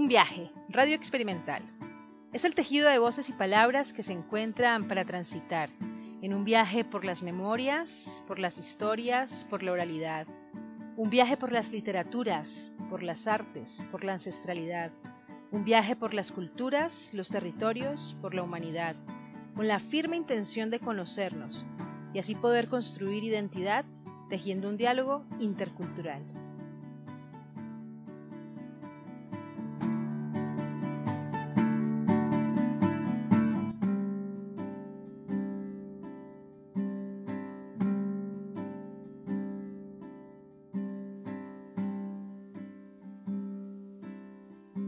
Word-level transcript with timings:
Un 0.00 0.08
viaje, 0.08 0.50
radio 0.70 0.94
experimental. 0.94 1.62
Es 2.32 2.46
el 2.46 2.54
tejido 2.54 2.88
de 2.88 2.98
voces 2.98 3.28
y 3.28 3.34
palabras 3.34 3.92
que 3.92 4.02
se 4.02 4.14
encuentran 4.14 4.88
para 4.88 5.04
transitar 5.04 5.68
en 6.22 6.32
un 6.32 6.42
viaje 6.42 6.86
por 6.86 7.04
las 7.04 7.22
memorias, 7.22 8.24
por 8.26 8.38
las 8.38 8.56
historias, 8.56 9.46
por 9.50 9.62
la 9.62 9.72
oralidad. 9.72 10.26
Un 10.96 11.10
viaje 11.10 11.36
por 11.36 11.52
las 11.52 11.70
literaturas, 11.70 12.72
por 12.88 13.02
las 13.02 13.26
artes, 13.26 13.84
por 13.90 14.02
la 14.02 14.14
ancestralidad. 14.14 14.90
Un 15.50 15.64
viaje 15.64 15.96
por 15.96 16.14
las 16.14 16.32
culturas, 16.32 17.12
los 17.12 17.28
territorios, 17.28 18.16
por 18.22 18.34
la 18.34 18.42
humanidad, 18.42 18.96
con 19.54 19.68
la 19.68 19.80
firme 19.80 20.16
intención 20.16 20.70
de 20.70 20.80
conocernos 20.80 21.66
y 22.14 22.20
así 22.20 22.34
poder 22.34 22.68
construir 22.68 23.22
identidad 23.22 23.84
tejiendo 24.30 24.70
un 24.70 24.78
diálogo 24.78 25.26
intercultural. 25.40 26.39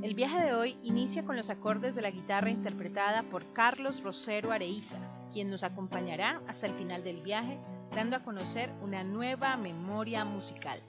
El 0.03 0.15
viaje 0.15 0.43
de 0.43 0.53
hoy 0.53 0.77
inicia 0.83 1.25
con 1.25 1.37
los 1.37 1.49
acordes 1.49 1.95
de 1.95 2.03
la 2.03 2.11
guitarra 2.11 2.51
interpretada 2.51 3.23
por 3.23 3.53
Carlos 3.53 4.03
Rosero 4.03 4.51
Areiza, 4.51 4.99
quien 5.33 5.49
nos 5.49 5.63
acompañará 5.63 6.43
hasta 6.49 6.67
el 6.67 6.75
final 6.75 7.05
del 7.05 7.23
viaje, 7.23 7.57
dando 7.95 8.17
a 8.17 8.25
conocer 8.25 8.73
una 8.83 9.05
nueva 9.05 9.57
memoria 9.57 10.25
musical. 10.25 10.83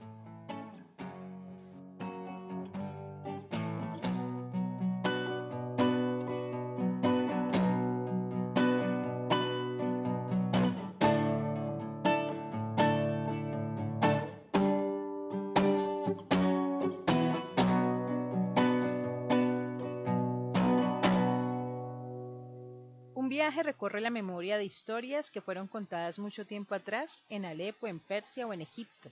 Viaje 23.33 23.63
recorre 23.63 23.99
la 23.99 24.11
memoria 24.11 24.59
de 24.59 24.63
historias 24.63 25.31
que 25.31 25.41
fueron 25.41 25.67
contadas 25.67 26.19
mucho 26.19 26.45
tiempo 26.45 26.75
atrás 26.75 27.23
en 27.29 27.45
Alepo, 27.45 27.87
en 27.87 27.99
Persia 27.99 28.45
o 28.45 28.53
en 28.53 28.61
Egipto. 28.61 29.09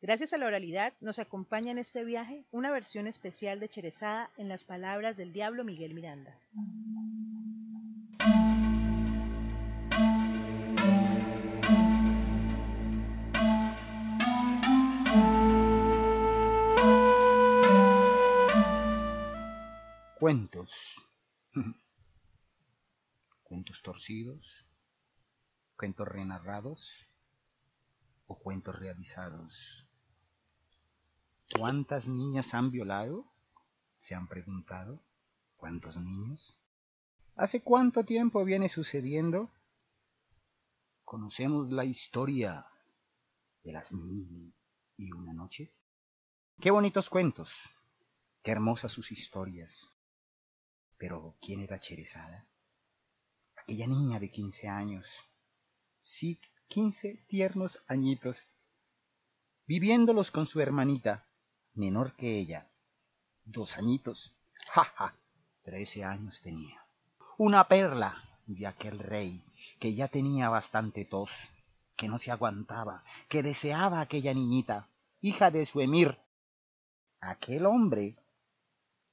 Gracias 0.00 0.32
a 0.32 0.38
la 0.38 0.46
oralidad 0.46 0.94
nos 1.02 1.18
acompaña 1.18 1.70
en 1.70 1.76
este 1.76 2.02
viaje 2.02 2.42
una 2.52 2.70
versión 2.70 3.06
especial 3.06 3.60
de 3.60 3.68
Cherezada 3.68 4.30
en 4.38 4.48
las 4.48 4.64
palabras 4.64 5.18
del 5.18 5.34
diablo 5.34 5.62
Miguel 5.62 5.92
Miranda. 5.92 6.34
Cuentos 20.18 20.96
cuentos 23.50 23.82
torcidos, 23.82 24.64
cuentos 25.76 26.06
renarrados 26.06 27.08
o 28.28 28.38
cuentos 28.38 28.78
realizados. 28.78 29.88
¿Cuántas 31.58 32.06
niñas 32.06 32.54
han 32.54 32.70
violado? 32.70 33.26
¿Se 33.98 34.14
han 34.14 34.28
preguntado? 34.28 35.02
¿Cuántos 35.56 35.96
niños? 35.96 36.60
¿Hace 37.34 37.60
cuánto 37.60 38.04
tiempo 38.04 38.44
viene 38.44 38.68
sucediendo? 38.68 39.50
¿Conocemos 41.04 41.72
la 41.72 41.84
historia 41.84 42.68
de 43.64 43.72
las 43.72 43.92
mil 43.92 44.54
y 44.96 45.10
una 45.10 45.32
noches? 45.32 45.82
Qué 46.60 46.70
bonitos 46.70 47.10
cuentos, 47.10 47.68
qué 48.44 48.52
hermosas 48.52 48.92
sus 48.92 49.10
historias. 49.10 49.90
Pero 50.98 51.36
¿quién 51.40 51.62
era 51.62 51.80
Cherezada? 51.80 52.46
Aquella 53.60 53.86
niña 53.86 54.18
de 54.18 54.30
quince 54.30 54.68
años, 54.68 55.20
sí, 56.00 56.40
quince 56.68 57.24
tiernos 57.26 57.82
añitos, 57.86 58.46
viviéndolos 59.66 60.30
con 60.30 60.46
su 60.46 60.60
hermanita, 60.60 61.26
menor 61.74 62.16
que 62.16 62.38
ella, 62.38 62.70
dos 63.44 63.76
añitos, 63.76 64.34
ja, 64.72 64.84
ja, 64.84 65.14
trece 65.62 66.04
años 66.04 66.40
tenía. 66.40 66.84
Una 67.36 67.68
perla 67.68 68.22
de 68.46 68.66
aquel 68.66 68.98
rey 68.98 69.42
que 69.78 69.94
ya 69.94 70.08
tenía 70.08 70.48
bastante 70.48 71.04
tos, 71.04 71.48
que 71.96 72.08
no 72.08 72.18
se 72.18 72.30
aguantaba, 72.30 73.04
que 73.28 73.42
deseaba 73.42 74.00
aquella 74.00 74.32
niñita, 74.32 74.88
hija 75.20 75.50
de 75.50 75.66
su 75.66 75.80
emir. 75.80 76.18
Aquel 77.20 77.66
hombre, 77.66 78.16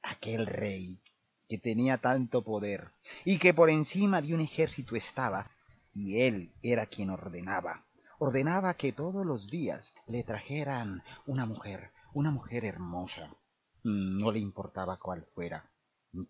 aquel 0.02 0.46
rey, 0.47 1.02
que 1.47 1.58
tenía 1.58 1.97
tanto 1.97 2.44
poder 2.44 2.91
y 3.25 3.38
que 3.38 3.53
por 3.53 3.69
encima 3.69 4.22
de 4.22 4.34
un 4.34 4.41
ejército 4.41 4.96
estaba, 4.96 5.50
y 5.94 6.22
él 6.22 6.53
era 6.62 6.85
quien 6.85 7.09
ordenaba. 7.09 7.85
Ordenaba 8.19 8.74
que 8.74 8.91
todos 8.91 9.25
los 9.25 9.50
días 9.50 9.94
le 10.08 10.24
trajeran 10.24 11.03
una 11.25 11.46
mujer, 11.46 11.91
una 12.13 12.31
mujer 12.31 12.66
hermosa. 12.66 13.35
No 13.84 14.31
le 14.31 14.40
importaba 14.40 14.97
cuál 14.97 15.25
fuera. 15.34 15.72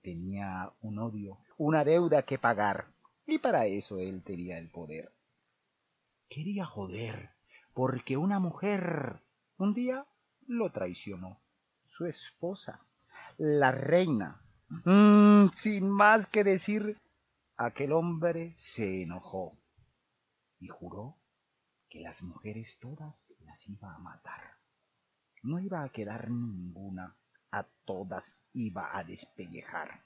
Tenía 0.01 0.71
un 0.81 0.99
odio, 0.99 1.39
una 1.57 1.83
deuda 1.83 2.23
que 2.23 2.37
pagar, 2.37 2.87
y 3.25 3.39
para 3.39 3.65
eso 3.65 3.99
él 3.99 4.23
tenía 4.23 4.57
el 4.57 4.69
poder. 4.69 5.11
Quería 6.29 6.65
joder, 6.65 7.31
porque 7.73 8.17
una 8.17 8.39
mujer 8.39 9.21
un 9.57 9.73
día 9.73 10.05
lo 10.45 10.71
traicionó. 10.71 11.41
Su 11.83 12.05
esposa, 12.05 12.81
la 13.37 13.71
reina, 13.71 14.41
Mm, 14.69 15.49
sin 15.53 15.89
más 15.89 16.27
que 16.27 16.43
decir, 16.43 16.99
aquel 17.55 17.93
hombre 17.93 18.53
se 18.57 19.03
enojó 19.03 19.57
y 20.59 20.67
juró 20.67 21.17
que 21.89 22.01
las 22.01 22.21
mujeres 22.21 22.77
todas 22.79 23.31
las 23.45 23.67
iba 23.69 23.95
a 23.95 23.99
matar. 23.99 24.57
No 25.41 25.59
iba 25.59 25.83
a 25.83 25.89
quedar 25.89 26.29
ninguna, 26.29 27.15
a 27.51 27.63
todas 27.85 28.37
iba 28.51 28.97
a 28.97 29.05
despellejar. 29.05 30.03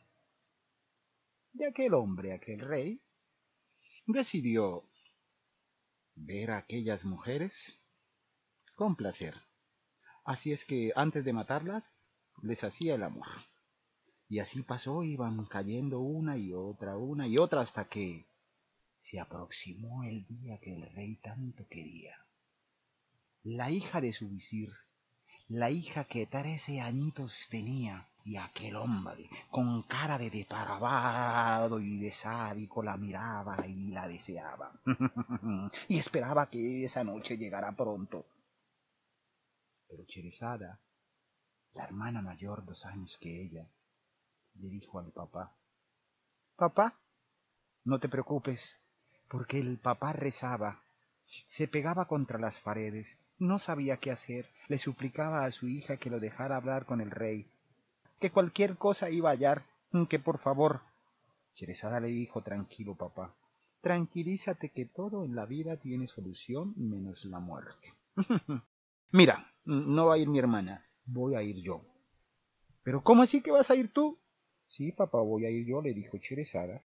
Y 1.54 1.64
aquel 1.64 1.96
hombre, 1.96 2.34
aquel 2.34 2.60
rey, 2.60 3.02
decidió 4.06 4.88
ver 6.14 6.52
a 6.52 6.58
aquellas 6.58 7.04
mujeres 7.04 7.80
con 8.76 8.96
placer. 8.96 9.42
Así 10.24 10.52
es 10.54 10.66
que 10.66 10.94
antes 10.96 11.26
de 11.26 11.34
matarlas, 11.34 11.96
les 12.44 12.64
hacía 12.64 12.96
el 12.96 13.04
amor. 13.04 13.28
Y 14.31 14.40
así 14.40 14.62
pasó, 14.62 15.04
iban 15.04 15.44
cayendo 15.45 16.00
una 16.00 16.38
y 16.38 16.54
otra, 16.54 16.95
una 16.95 17.28
y 17.28 17.38
otra, 17.38 17.60
hasta 17.60 17.89
que 17.89 18.25
se 18.98 19.19
aproximó 19.19 20.06
el 20.06 20.25
día 20.25 20.57
que 20.57 20.74
el 20.74 20.89
rey 20.94 21.18
tanto 21.18 21.68
quería. 21.68 22.16
La 23.44 23.69
hija 23.72 24.00
de 24.00 24.13
su 24.13 24.30
visir, 24.30 24.72
la 25.50 25.69
hija 25.69 26.06
que 26.06 26.28
trece 26.28 26.80
añitos 26.80 27.50
tenía, 27.50 28.07
y 28.24 28.38
aquel 28.38 28.78
hombre, 28.78 29.30
con 29.50 29.83
cara 29.83 30.18
de 30.18 30.30
depravado 30.30 31.81
y 31.81 32.00
de 32.00 32.13
sádico, 32.13 32.81
la 32.81 32.95
miraba 32.95 33.57
y 33.68 33.92
la 33.92 34.07
deseaba, 34.07 34.72
y 35.89 35.98
esperaba 35.98 36.50
que 36.50 36.86
esa 36.86 37.04
noche 37.04 37.38
llegara 37.38 37.75
pronto. 37.75 38.25
Pero 39.89 40.06
Cherezada, 40.06 40.80
la 41.74 41.83
hermana 41.83 42.22
mayor 42.22 42.63
dos 42.63 42.86
años 42.86 43.18
que 43.18 43.44
ella, 43.44 43.69
le 44.56 44.69
dijo 44.69 45.00
al 45.00 45.12
papá. 45.12 45.56
Papá, 46.56 47.00
no 47.83 48.00
te 48.00 48.09
preocupes, 48.09 48.80
porque 49.27 49.59
el 49.59 49.77
papá 49.77 50.13
rezaba, 50.13 50.81
se 51.45 51.68
pegaba 51.68 52.06
contra 52.06 52.38
las 52.38 52.62
paredes, 52.62 53.18
no 53.39 53.59
sabía 53.59 53.98
qué 53.98 54.12
hacer, 54.12 54.48
le 54.68 54.77
suplicaba 54.77 55.45
a 55.45 55.51
su 55.51 55.68
hija 55.68 55.98
que 55.98 56.09
lo 56.09 56.19
dejara 56.19 56.57
hablar 56.57 56.86
con 56.86 57.01
el 57.01 57.12
rey, 57.12 57.50
que 58.19 58.31
cualquier 58.31 58.77
cosa 58.77 59.09
iba 59.09 59.30
a 59.30 59.33
hallar, 59.33 59.65
que 60.09 60.19
por 60.19 60.38
favor. 60.38 60.81
Cherezada 61.54 62.00
le 62.00 62.07
dijo 62.07 62.42
tranquilo 62.44 62.95
papá, 62.95 63.36
tranquilízate 63.81 64.69
que 64.69 64.86
todo 64.86 65.25
en 65.25 65.36
la 65.36 65.45
vida 65.45 65.77
tiene 65.77 66.07
solución 66.07 66.74
menos 66.77 67.25
la 67.25 67.39
muerte. 67.39 67.94
Mira, 69.12 69.51
no 69.65 70.06
va 70.06 70.13
a 70.15 70.18
ir 70.18 70.30
mi 70.30 70.39
hermana, 70.39 70.86
voy 71.06 71.36
a 71.36 71.42
ir 71.42 71.57
yo. 71.57 71.81
Pero 72.83 73.04
¿cómo 73.04 73.24
así 73.24 73.42
que 73.42 73.51
vas 73.51 73.69
a 73.69 73.75
ir 73.75 73.92
tú? 73.92 74.18
Sí, 74.71 74.94
papá, 74.94 75.19
voy 75.19 75.44
a 75.44 75.50
ir 75.50 75.65
yo, 75.65 75.81
le 75.81 75.94
dijo 75.94 76.18
Cherezada. 76.18 76.81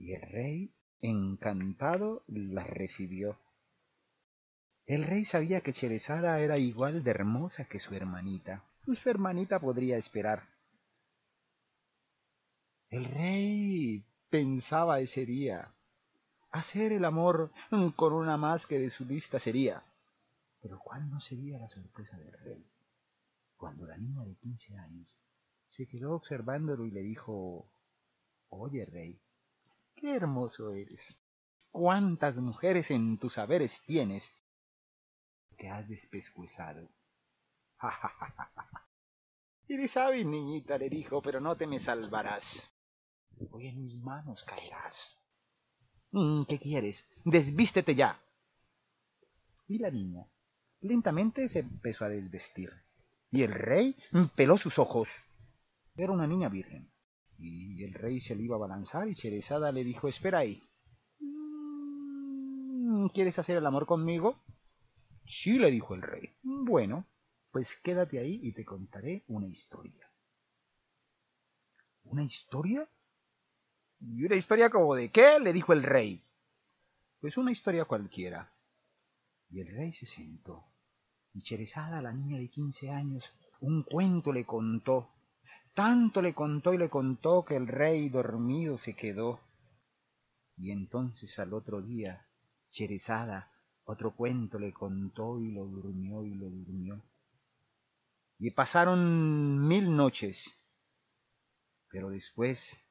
Y 0.00 0.14
el 0.14 0.22
rey, 0.22 0.74
encantado, 1.00 2.24
la 2.26 2.64
recibió. 2.64 3.38
El 4.86 5.04
rey 5.04 5.24
sabía 5.24 5.60
que 5.60 5.72
Cherezada 5.72 6.40
era 6.40 6.58
igual 6.58 7.04
de 7.04 7.10
hermosa 7.12 7.66
que 7.66 7.78
su 7.78 7.94
hermanita, 7.94 8.64
su 8.84 9.08
hermanita 9.08 9.60
podría 9.60 9.96
esperar. 9.96 10.42
El 12.90 13.04
rey 13.04 14.04
pensaba 14.28 14.98
ese 14.98 15.24
día. 15.24 15.72
Hacer 16.50 16.90
el 16.90 17.04
amor 17.04 17.52
con 17.94 18.12
una 18.12 18.36
más 18.36 18.66
que 18.66 18.80
de 18.80 18.90
su 18.90 19.04
lista 19.04 19.38
sería. 19.38 19.84
Pero 20.62 20.80
¿cuál 20.80 21.08
no 21.08 21.20
sería 21.20 21.60
la 21.60 21.68
sorpresa 21.68 22.16
del 22.16 22.32
rey? 22.40 22.66
Cuando 23.56 23.86
la 23.86 23.96
niña 23.96 24.24
de 24.24 24.34
quince 24.34 24.76
años 24.76 25.16
se 25.68 25.86
quedó 25.86 26.14
observándolo 26.14 26.86
y 26.86 26.90
le 26.90 27.02
dijo, 27.02 27.70
Oye, 28.48 28.84
rey, 28.86 29.20
qué 29.94 30.16
hermoso 30.16 30.72
eres. 30.72 31.18
¿Cuántas 31.70 32.38
mujeres 32.38 32.90
en 32.90 33.18
tus 33.18 33.34
saberes 33.34 33.82
tienes 33.82 34.32
que 35.56 35.68
has 35.68 35.88
despescuezado? 35.88 36.88
Ja, 37.80 37.90
ja, 37.92 38.08
ja, 38.08 38.52
ja. 38.56 38.88
Eres 39.68 39.96
hábil, 39.96 40.28
niñita, 40.28 40.78
le 40.78 40.88
dijo, 40.88 41.22
pero 41.22 41.40
no 41.40 41.56
te 41.56 41.68
me 41.68 41.78
salvarás. 41.78 42.68
Hoy 43.52 43.68
en 43.68 43.84
mis 43.84 43.94
manos 43.98 44.42
caerás. 44.42 45.16
Mm, 46.10 46.42
¿Qué 46.44 46.58
quieres? 46.58 47.06
Desvístete 47.24 47.94
ya. 47.94 48.20
Y 49.68 49.78
la 49.78 49.92
niña 49.92 50.26
lentamente 50.80 51.48
se 51.48 51.60
empezó 51.60 52.04
a 52.04 52.08
desvestir. 52.08 52.72
Y 53.30 53.42
el 53.42 53.52
rey 53.52 53.96
peló 54.34 54.56
sus 54.56 54.78
ojos. 54.78 55.08
Era 55.98 56.12
una 56.12 56.28
niña 56.28 56.48
virgen. 56.48 56.88
Y 57.38 57.82
el 57.82 57.92
rey 57.92 58.20
se 58.20 58.36
le 58.36 58.44
iba 58.44 58.54
a 58.54 58.60
balanzar 58.60 59.08
y 59.08 59.16
Cherezada 59.16 59.72
le 59.72 59.82
dijo, 59.82 60.06
espera 60.06 60.38
ahí. 60.38 60.62
Mm, 61.18 63.08
¿Quieres 63.08 63.38
hacer 63.40 63.58
el 63.58 63.66
amor 63.66 63.84
conmigo? 63.84 64.40
Sí, 65.26 65.58
le 65.58 65.72
dijo 65.72 65.96
el 65.96 66.02
rey. 66.02 66.36
Bueno, 66.42 67.04
pues 67.50 67.76
quédate 67.82 68.20
ahí 68.20 68.38
y 68.44 68.52
te 68.52 68.64
contaré 68.64 69.24
una 69.26 69.48
historia. 69.48 70.08
¿Una 72.04 72.22
historia? 72.22 72.88
¿Y 74.00 74.24
una 74.24 74.36
historia 74.36 74.70
como 74.70 74.94
de 74.94 75.10
qué? 75.10 75.40
le 75.40 75.52
dijo 75.52 75.72
el 75.72 75.82
rey. 75.82 76.22
Pues 77.20 77.36
una 77.36 77.50
historia 77.50 77.86
cualquiera. 77.86 78.52
Y 79.50 79.60
el 79.60 79.66
rey 79.66 79.92
se 79.92 80.06
sentó. 80.06 80.64
Y 81.34 81.42
Cherezada, 81.42 82.00
la 82.00 82.12
niña 82.12 82.38
de 82.38 82.48
quince 82.48 82.92
años, 82.92 83.34
un 83.60 83.82
cuento 83.82 84.32
le 84.32 84.44
contó. 84.44 85.17
Tanto 85.74 86.22
le 86.22 86.34
contó 86.34 86.74
y 86.74 86.78
le 86.78 86.88
contó 86.88 87.44
que 87.44 87.56
el 87.56 87.66
rey 87.66 88.08
dormido 88.08 88.78
se 88.78 88.94
quedó. 88.94 89.40
Y 90.56 90.72
entonces 90.72 91.38
al 91.38 91.54
otro 91.54 91.82
día, 91.82 92.26
Cherezada 92.70 93.52
otro 93.90 94.14
cuento 94.14 94.58
le 94.58 94.70
contó 94.70 95.40
y 95.40 95.50
lo 95.50 95.64
durmió 95.64 96.22
y 96.22 96.34
lo 96.34 96.50
durmió. 96.50 97.02
Y 98.38 98.50
pasaron 98.50 99.66
mil 99.66 99.96
noches, 99.96 100.54
pero 101.88 102.10
después 102.10 102.82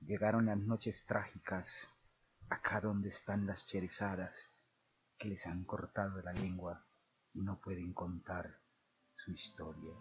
llegaron 0.00 0.46
las 0.46 0.58
noches 0.58 1.06
trágicas, 1.06 1.88
acá 2.48 2.80
donde 2.80 3.10
están 3.10 3.46
las 3.46 3.66
cherezadas, 3.66 4.50
que 5.16 5.28
les 5.28 5.46
han 5.46 5.62
cortado 5.62 6.20
la 6.22 6.32
lengua 6.32 6.84
y 7.34 7.40
no 7.40 7.60
pueden 7.60 7.92
contar 7.92 8.58
su 9.14 9.30
historia. 9.30 9.92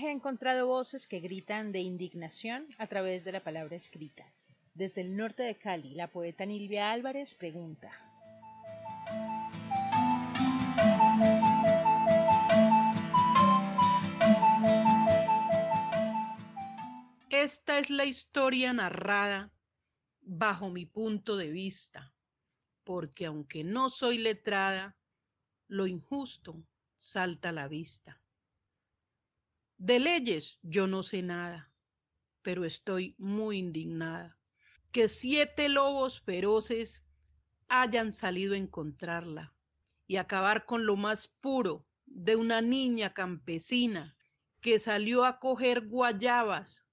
Ha 0.00 0.10
encontrado 0.10 0.66
voces 0.66 1.06
que 1.06 1.20
gritan 1.20 1.70
de 1.70 1.80
indignación 1.80 2.66
a 2.78 2.86
través 2.86 3.24
de 3.24 3.32
la 3.32 3.40
palabra 3.40 3.76
escrita. 3.76 4.24
Desde 4.74 5.02
el 5.02 5.16
norte 5.16 5.42
de 5.42 5.56
Cali, 5.56 5.94
la 5.94 6.08
poeta 6.08 6.46
Nilvia 6.46 6.90
Álvarez 6.90 7.34
pregunta. 7.34 7.90
Esta 17.28 17.78
es 17.78 17.90
la 17.90 18.06
historia 18.06 18.72
narrada 18.72 19.52
bajo 20.22 20.70
mi 20.70 20.86
punto 20.86 21.36
de 21.36 21.50
vista, 21.50 22.14
porque 22.84 23.26
aunque 23.26 23.62
no 23.62 23.90
soy 23.90 24.16
letrada, 24.16 24.96
lo 25.68 25.86
injusto 25.86 26.64
salta 26.96 27.50
a 27.50 27.52
la 27.52 27.68
vista. 27.68 28.21
De 29.84 29.98
leyes 29.98 30.60
yo 30.62 30.86
no 30.86 31.02
sé 31.02 31.22
nada, 31.22 31.72
pero 32.42 32.64
estoy 32.64 33.16
muy 33.18 33.58
indignada. 33.58 34.38
Que 34.92 35.08
siete 35.08 35.68
lobos 35.68 36.20
feroces 36.20 37.02
hayan 37.66 38.12
salido 38.12 38.54
a 38.54 38.58
encontrarla 38.58 39.52
y 40.06 40.18
acabar 40.18 40.66
con 40.66 40.86
lo 40.86 40.94
más 40.94 41.26
puro 41.26 41.84
de 42.06 42.36
una 42.36 42.62
niña 42.62 43.12
campesina 43.12 44.16
que 44.60 44.78
salió 44.78 45.24
a 45.24 45.40
coger 45.40 45.88
guayabas 45.88 46.86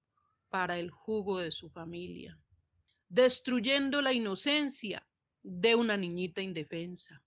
para 0.50 0.80
el 0.80 0.90
jugo 0.90 1.38
de 1.38 1.52
su 1.52 1.70
familia, 1.70 2.40
destruyendo 3.08 4.02
la 4.02 4.14
inocencia 4.14 5.08
de 5.44 5.76
una 5.76 5.96
niñita 5.96 6.42
indefensa, 6.42 7.22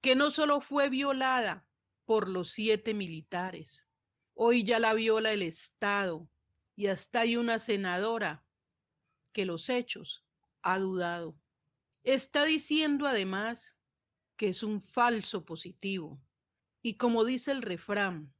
que 0.00 0.14
no 0.14 0.30
solo 0.30 0.60
fue 0.60 0.88
violada 0.88 1.66
por 2.04 2.28
los 2.28 2.52
siete 2.52 2.94
militares, 2.94 3.84
hoy 4.34 4.64
ya 4.64 4.78
la 4.78 4.94
viola 4.94 5.32
el 5.32 5.42
Estado 5.42 6.28
y 6.76 6.86
hasta 6.86 7.20
hay 7.20 7.36
una 7.36 7.58
senadora 7.58 8.44
que 9.32 9.44
los 9.44 9.68
hechos 9.68 10.24
ha 10.62 10.78
dudado. 10.78 11.36
Está 12.02 12.44
diciendo 12.44 13.06
además 13.06 13.76
que 14.36 14.48
es 14.48 14.62
un 14.62 14.80
falso 14.80 15.44
positivo 15.44 16.20
y 16.82 16.96
como 16.96 17.24
dice 17.24 17.52
el 17.52 17.62
refrán, 17.62 18.32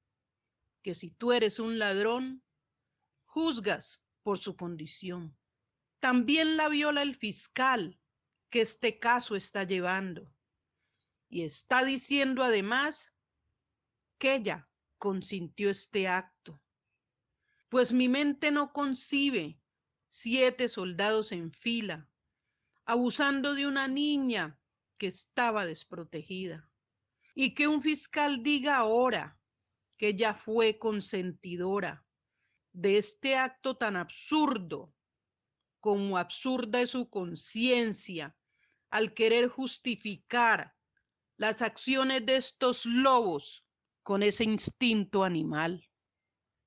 que 0.82 0.94
si 0.94 1.10
tú 1.10 1.32
eres 1.32 1.58
un 1.58 1.78
ladrón, 1.78 2.42
juzgas 3.22 4.02
por 4.22 4.38
su 4.38 4.56
condición. 4.56 5.36
También 5.98 6.56
la 6.56 6.68
viola 6.68 7.02
el 7.02 7.16
fiscal 7.16 8.00
que 8.48 8.62
este 8.62 8.98
caso 8.98 9.36
está 9.36 9.64
llevando. 9.64 10.34
Y 11.28 11.42
está 11.42 11.84
diciendo 11.84 12.42
además 12.42 13.12
que 14.18 14.36
ella 14.36 14.69
consintió 15.00 15.70
este 15.70 16.06
acto. 16.06 16.62
Pues 17.70 17.92
mi 17.92 18.08
mente 18.08 18.52
no 18.52 18.72
concibe 18.72 19.58
siete 20.08 20.68
soldados 20.68 21.32
en 21.32 21.50
fila, 21.50 22.08
abusando 22.84 23.54
de 23.54 23.66
una 23.66 23.88
niña 23.88 24.60
que 24.98 25.06
estaba 25.06 25.64
desprotegida. 25.64 26.70
Y 27.34 27.54
que 27.54 27.66
un 27.66 27.80
fiscal 27.80 28.42
diga 28.42 28.76
ahora 28.76 29.40
que 29.96 30.08
ella 30.08 30.34
fue 30.34 30.78
consentidora 30.78 32.04
de 32.72 32.98
este 32.98 33.36
acto 33.36 33.76
tan 33.76 33.96
absurdo 33.96 34.94
como 35.80 36.18
absurda 36.18 36.82
es 36.82 36.90
su 36.90 37.08
conciencia 37.08 38.36
al 38.90 39.14
querer 39.14 39.48
justificar 39.48 40.76
las 41.38 41.62
acciones 41.62 42.26
de 42.26 42.36
estos 42.36 42.84
lobos 42.84 43.64
con 44.10 44.24
ese 44.24 44.42
instinto 44.42 45.22
animal. 45.22 45.88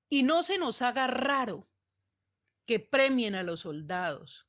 Y 0.08 0.24
no 0.24 0.44
se 0.44 0.58
nos 0.58 0.82
haga 0.82 1.08
raro 1.08 1.68
que 2.66 2.80
premien 2.80 3.36
a 3.36 3.44
los 3.44 3.60
soldados, 3.60 4.48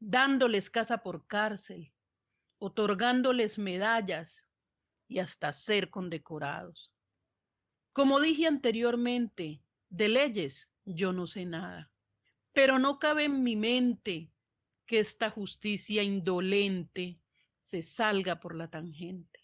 dándoles 0.00 0.68
casa 0.68 0.98
por 0.98 1.26
cárcel, 1.26 1.94
otorgándoles 2.58 3.56
medallas 3.56 4.44
y 5.08 5.20
hasta 5.20 5.54
ser 5.54 5.88
condecorados. 5.88 6.92
Como 7.94 8.20
dije 8.20 8.48
anteriormente, 8.48 9.62
de 9.88 10.08
leyes 10.10 10.70
yo 10.84 11.14
no 11.14 11.26
sé 11.26 11.46
nada, 11.46 11.90
pero 12.52 12.78
no 12.78 12.98
cabe 12.98 13.24
en 13.24 13.42
mi 13.42 13.56
mente 13.56 14.30
que 14.84 14.98
esta 14.98 15.30
justicia 15.30 16.02
indolente 16.02 17.18
se 17.62 17.80
salga 17.80 18.40
por 18.40 18.54
la 18.54 18.68
tangente. 18.68 19.43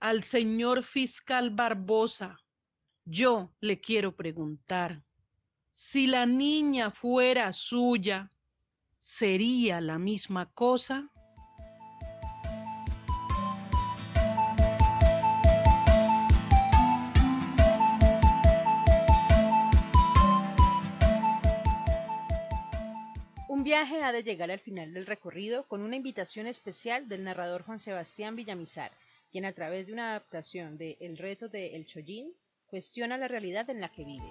Al 0.00 0.22
señor 0.22 0.84
fiscal 0.84 1.50
Barbosa, 1.50 2.40
yo 3.04 3.50
le 3.60 3.80
quiero 3.80 4.14
preguntar, 4.14 5.02
si 5.72 6.06
la 6.06 6.24
niña 6.24 6.92
fuera 6.92 7.52
suya, 7.52 8.30
¿sería 9.00 9.80
la 9.80 9.98
misma 9.98 10.52
cosa? 10.52 11.10
Un 23.48 23.64
viaje 23.64 24.04
ha 24.04 24.12
de 24.12 24.22
llegar 24.22 24.52
al 24.52 24.60
final 24.60 24.94
del 24.94 25.06
recorrido 25.06 25.64
con 25.64 25.80
una 25.80 25.96
invitación 25.96 26.46
especial 26.46 27.08
del 27.08 27.24
narrador 27.24 27.64
Juan 27.64 27.80
Sebastián 27.80 28.36
Villamizar, 28.36 28.92
quien 29.30 29.44
a 29.44 29.52
través 29.52 29.86
de 29.86 29.92
una 29.92 30.10
adaptación 30.10 30.78
de 30.78 30.96
El 31.00 31.18
reto 31.18 31.48
de 31.48 31.76
El 31.76 31.86
Chollín 31.86 32.34
Cuestiona 32.68 33.16
la 33.16 33.28
realidad 33.28 33.70
en 33.70 33.80
la 33.80 33.88
que 33.88 34.04
vive. 34.04 34.30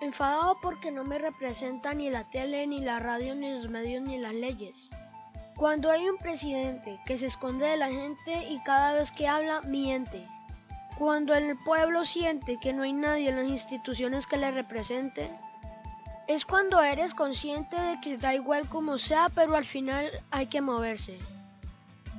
Enfadado 0.00 0.58
porque 0.60 0.90
no 0.90 1.04
me 1.04 1.18
representa 1.18 1.94
ni 1.94 2.10
la 2.10 2.24
tele, 2.24 2.66
ni 2.66 2.80
la 2.80 2.98
radio, 2.98 3.36
ni 3.36 3.48
los 3.48 3.68
medios, 3.68 4.02
ni 4.02 4.18
las 4.18 4.34
leyes. 4.34 4.90
Cuando 5.54 5.92
hay 5.92 6.08
un 6.08 6.18
presidente 6.18 6.98
que 7.06 7.16
se 7.16 7.26
esconde 7.26 7.66
de 7.66 7.76
la 7.76 7.90
gente 7.90 8.48
y 8.50 8.58
cada 8.64 8.94
vez 8.94 9.12
que 9.12 9.28
habla 9.28 9.60
miente. 9.60 10.26
Cuando 10.98 11.32
el 11.36 11.56
pueblo 11.58 12.04
siente 12.04 12.58
que 12.60 12.72
no 12.72 12.82
hay 12.82 12.92
nadie 12.92 13.28
en 13.28 13.36
las 13.36 13.48
instituciones 13.48 14.26
que 14.26 14.36
le 14.36 14.50
represente, 14.50 15.30
es 16.26 16.46
cuando 16.46 16.82
eres 16.82 17.14
consciente 17.14 17.78
de 17.78 18.00
que 18.00 18.16
da 18.16 18.34
igual 18.34 18.68
como 18.68 18.96
sea, 18.96 19.28
pero 19.28 19.56
al 19.56 19.64
final 19.64 20.06
hay 20.30 20.46
que 20.46 20.60
moverse. 20.60 21.18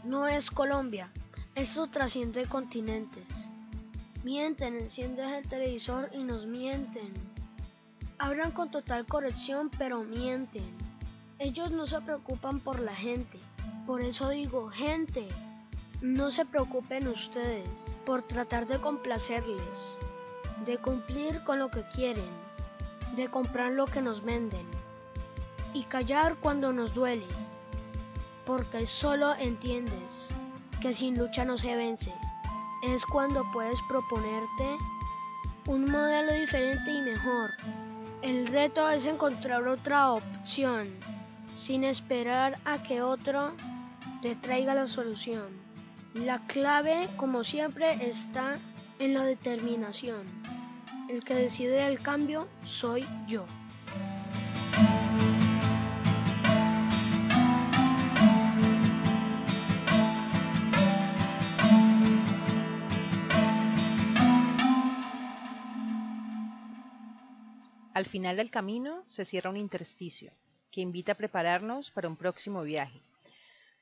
No 0.03 0.27
es 0.27 0.51
Colombia, 0.51 1.11
eso 1.55 1.87
trasciende 1.87 2.45
continentes. 2.45 3.27
Mienten, 4.23 4.79
enciendes 4.79 5.31
el 5.31 5.47
televisor 5.47 6.09
y 6.13 6.23
nos 6.23 6.45
mienten. 6.45 7.13
Hablan 8.19 8.51
con 8.51 8.69
total 8.69 9.05
corrección, 9.05 9.71
pero 9.77 10.03
mienten. 10.03 10.75
Ellos 11.39 11.71
no 11.71 11.85
se 11.85 11.99
preocupan 12.01 12.59
por 12.59 12.79
la 12.79 12.93
gente. 12.93 13.39
Por 13.87 14.01
eso 14.01 14.29
digo, 14.29 14.69
gente, 14.69 15.27
no 16.01 16.29
se 16.29 16.45
preocupen 16.45 17.07
ustedes 17.07 17.67
por 18.05 18.21
tratar 18.21 18.67
de 18.67 18.79
complacerles, 18.79 19.97
de 20.65 20.77
cumplir 20.77 21.43
con 21.43 21.59
lo 21.59 21.69
que 21.69 21.83
quieren, 21.83 22.29
de 23.15 23.29
comprar 23.29 23.71
lo 23.71 23.85
que 23.85 24.01
nos 24.01 24.23
venden 24.23 24.65
y 25.73 25.83
callar 25.83 26.35
cuando 26.35 26.71
nos 26.73 26.93
duele, 26.93 27.27
porque 28.45 28.85
solo 28.85 29.33
entiendes 29.35 30.29
que 30.81 30.93
sin 30.93 31.17
lucha 31.17 31.45
no 31.45 31.57
se 31.57 31.75
vence. 31.75 32.13
Es 32.83 33.05
cuando 33.05 33.43
puedes 33.51 33.79
proponerte 33.89 34.77
un 35.67 35.89
modelo 35.89 36.33
diferente 36.33 36.91
y 36.91 37.01
mejor. 37.01 37.51
El 38.21 38.47
reto 38.47 38.89
es 38.89 39.05
encontrar 39.05 39.67
otra 39.67 40.11
opción 40.11 40.89
sin 41.57 41.83
esperar 41.83 42.59
a 42.65 42.83
que 42.83 43.01
otro 43.01 43.51
te 44.21 44.35
traiga 44.35 44.75
la 44.75 44.87
solución. 44.87 45.47
La 46.13 46.39
clave, 46.47 47.09
como 47.17 47.43
siempre, 47.43 48.07
está 48.07 48.57
en 48.99 49.13
la 49.13 49.23
determinación. 49.23 50.44
El 51.15 51.23
que 51.23 51.33
decide 51.33 51.87
el 51.87 52.01
cambio 52.01 52.45
soy 52.65 53.05
yo. 53.25 53.45
Al 67.93 68.05
final 68.05 68.35
del 68.35 68.51
camino 68.51 69.05
se 69.07 69.23
cierra 69.23 69.49
un 69.49 69.55
intersticio 69.55 70.33
que 70.69 70.81
invita 70.81 71.13
a 71.13 71.15
prepararnos 71.15 71.91
para 71.91 72.09
un 72.09 72.17
próximo 72.17 72.61
viaje. 72.63 72.99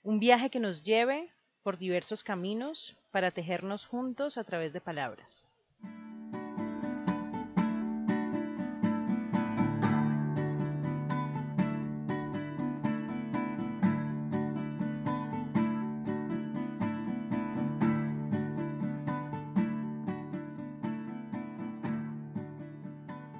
Un 0.04 0.20
viaje 0.20 0.52
que 0.52 0.60
nos 0.60 0.84
lleve 0.84 1.32
por 1.64 1.80
diversos 1.80 2.22
caminos 2.22 2.96
para 3.10 3.32
tejernos 3.32 3.88
juntos 3.88 4.38
a 4.38 4.44
través 4.44 4.72
de 4.72 4.82
palabras. 4.82 5.48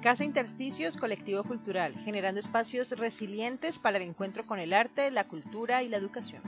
Casa 0.04 0.22
Intersticios 0.22 0.98
Colectivo 0.98 1.42
Cultural, 1.44 1.94
generando 2.04 2.38
espacios 2.38 2.90
resilientes 2.90 3.78
para 3.78 3.96
el 3.96 4.02
encuentro 4.02 4.46
con 4.46 4.58
el 4.58 4.74
arte, 4.74 5.10
la 5.10 5.24
cultura 5.24 5.82
y 5.82 5.88
la 5.88 5.96
educación. 5.96 6.42